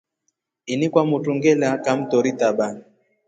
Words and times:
Ini 0.73 0.85
kwa 0.93 1.03
motru 1.09 1.31
ngela 1.35 1.69
kamtori 1.83 2.31
taba. 2.39 2.67